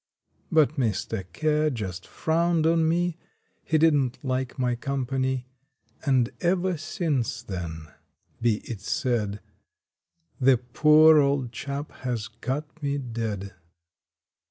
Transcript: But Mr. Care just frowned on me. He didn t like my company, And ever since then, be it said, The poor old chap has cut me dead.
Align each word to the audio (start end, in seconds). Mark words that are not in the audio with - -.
But 0.51 0.77
Mr. 0.79 1.23
Care 1.31 1.69
just 1.69 2.07
frowned 2.07 2.65
on 2.65 2.89
me. 2.89 3.17
He 3.63 3.77
didn 3.77 4.09
t 4.09 4.19
like 4.23 4.57
my 4.57 4.73
company, 4.75 5.45
And 6.03 6.31
ever 6.41 6.75
since 6.75 7.43
then, 7.43 7.85
be 8.41 8.61
it 8.63 8.79
said, 8.81 9.41
The 10.39 10.57
poor 10.57 11.19
old 11.19 11.51
chap 11.51 11.91
has 12.01 12.27
cut 12.29 12.81
me 12.81 12.97
dead. 12.97 13.53